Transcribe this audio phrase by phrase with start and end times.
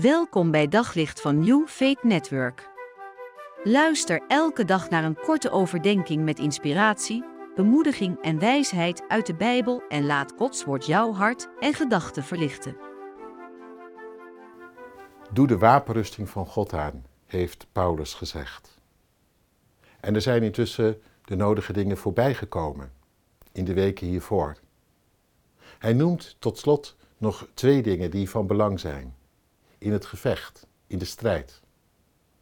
[0.00, 2.68] Welkom bij Daglicht van New Faith Network.
[3.64, 7.24] Luister elke dag naar een korte overdenking met inspiratie,
[7.54, 12.76] bemoediging en wijsheid uit de Bijbel en laat Gods woord jouw hart en gedachten verlichten.
[15.32, 18.78] Doe de wapenrusting van God aan, heeft Paulus gezegd.
[20.00, 22.92] En er zijn intussen de nodige dingen voorbijgekomen
[23.52, 24.56] in de weken hiervoor.
[25.78, 29.14] Hij noemt tot slot nog twee dingen die van belang zijn
[29.84, 31.60] in het gevecht, in de strijd.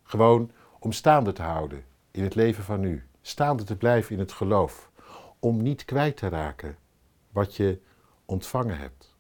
[0.03, 4.33] Gewoon om staande te houden in het leven van nu, staande te blijven in het
[4.33, 4.91] geloof,
[5.39, 6.77] om niet kwijt te raken
[7.31, 7.79] wat je
[8.25, 9.15] ontvangen hebt.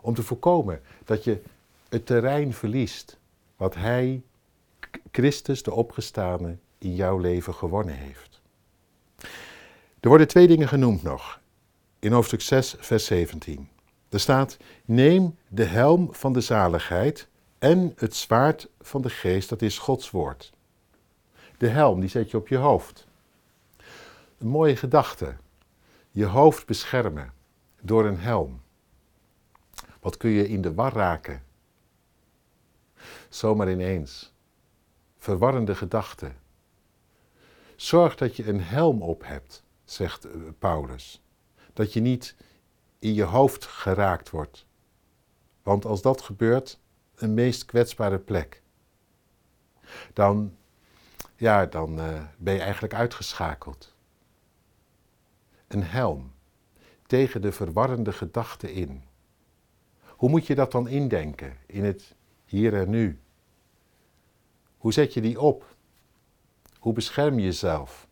[0.00, 1.42] Om te voorkomen dat je
[1.88, 3.18] het terrein verliest
[3.56, 4.22] wat Hij,
[5.10, 8.40] Christus de opgestane, in jouw leven gewonnen heeft.
[10.00, 11.40] Er worden twee dingen genoemd nog
[11.98, 13.68] in hoofdstuk 6, vers 17.
[14.12, 19.62] Er staat: Neem de helm van de zaligheid en het zwaard van de geest, dat
[19.62, 20.52] is Gods woord.
[21.58, 23.06] De helm, die zet je op je hoofd.
[24.38, 25.36] Een mooie gedachte.
[26.10, 27.32] Je hoofd beschermen
[27.80, 28.60] door een helm.
[30.00, 31.42] Wat kun je in de war raken?
[33.28, 34.32] Zomaar ineens.
[35.18, 36.36] Verwarrende gedachten.
[37.76, 41.22] Zorg dat je een helm op hebt, zegt eh, Paulus.
[41.72, 42.36] Dat je niet
[43.02, 44.66] in je hoofd geraakt wordt.
[45.62, 46.78] Want als dat gebeurt,
[47.14, 48.62] een meest kwetsbare plek.
[50.12, 50.56] Dan,
[51.36, 53.94] ja, dan uh, ben je eigenlijk uitgeschakeld.
[55.66, 56.32] Een helm
[57.06, 59.04] tegen de verwarrende gedachten in.
[60.06, 62.14] Hoe moet je dat dan indenken in het
[62.44, 63.20] hier en nu?
[64.76, 65.76] Hoe zet je die op?
[66.78, 68.08] Hoe bescherm je jezelf?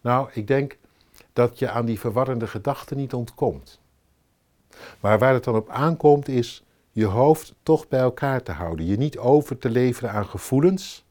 [0.00, 0.78] Nou, ik denk
[1.38, 3.80] dat je aan die verwarrende gedachten niet ontkomt.
[5.00, 8.86] Maar waar het dan op aankomt is je hoofd toch bij elkaar te houden.
[8.86, 11.04] Je niet over te leveren aan gevoelens.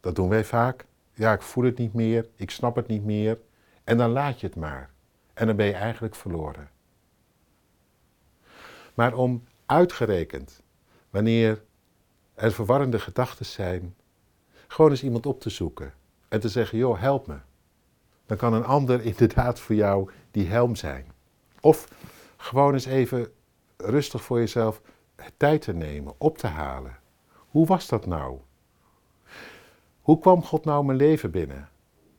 [0.00, 0.84] Dat doen wij vaak.
[1.14, 3.38] Ja, ik voel het niet meer, ik snap het niet meer.
[3.84, 4.90] En dan laat je het maar.
[5.34, 6.70] En dan ben je eigenlijk verloren.
[8.94, 10.62] Maar om uitgerekend,
[11.10, 11.62] wanneer
[12.34, 13.94] er verwarrende gedachten zijn,
[14.66, 15.94] gewoon eens iemand op te zoeken
[16.28, 17.36] en te zeggen: joh, help me.
[18.28, 21.06] Dan kan een ander inderdaad voor jou die helm zijn.
[21.60, 21.88] Of
[22.36, 23.32] gewoon eens even
[23.76, 24.80] rustig voor jezelf
[25.36, 26.96] tijd te nemen, op te halen.
[27.50, 28.38] Hoe was dat nou?
[30.02, 31.68] Hoe kwam God nou mijn leven binnen?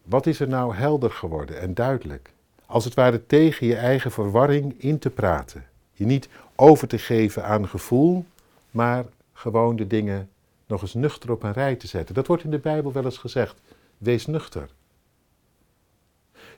[0.04, 2.34] Wat is er nou helder geworden en duidelijk?
[2.66, 5.66] Als het ware tegen je eigen verwarring in te praten.
[5.92, 8.26] Je niet over te geven aan gevoel,
[8.72, 10.30] maar gewoon de dingen
[10.66, 12.16] nog eens nuchter op een rij te zetten.
[12.16, 13.62] Dat wordt in de Bijbel wel eens gezegd.
[13.98, 14.70] Wees nuchter.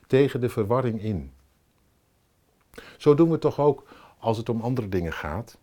[0.06, 1.32] Tegen de verwarring in.
[2.96, 5.58] Zo doen we toch ook als het om andere dingen gaat.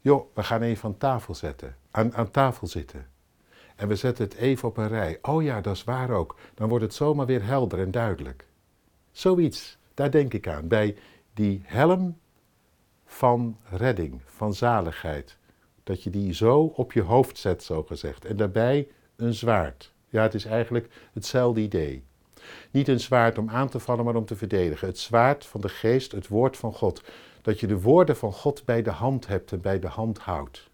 [0.00, 3.06] Joh, we gaan even aan tafel zetten, aan, aan tafel zitten.
[3.76, 5.18] En we zetten het even op een rij.
[5.22, 6.36] Oh ja, dat is waar ook.
[6.54, 8.46] Dan wordt het zomaar weer helder en duidelijk.
[9.12, 10.68] Zoiets, daar denk ik aan.
[10.68, 10.96] Bij
[11.34, 12.18] die helm
[13.04, 15.36] van redding, van zaligheid.
[15.84, 18.24] Dat je die zo op je hoofd zet, zo gezegd.
[18.24, 19.92] En daarbij een zwaard.
[20.08, 22.04] Ja, het is eigenlijk hetzelfde idee.
[22.70, 24.88] Niet een zwaard om aan te vallen, maar om te verdedigen.
[24.88, 27.02] Het zwaard van de geest, het woord van God
[27.42, 30.70] dat je de woorden van God bij de hand hebt en bij de hand houdt.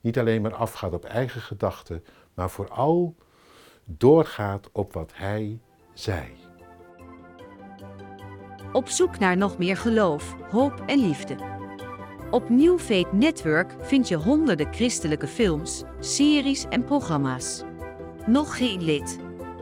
[0.00, 3.14] Niet alleen maar afgaat op eigen gedachten, maar vooral
[3.84, 5.60] doorgaat op wat Hij
[5.94, 6.24] zei.
[8.72, 11.36] Op zoek naar nog meer geloof, hoop en liefde.
[12.30, 12.78] Op New
[13.12, 17.62] Network vind je honderden christelijke films, series en programma's.
[18.26, 19.29] Nog geen lid?